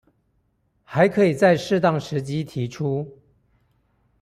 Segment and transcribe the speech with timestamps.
[0.83, 3.21] 還可以在適當時機提出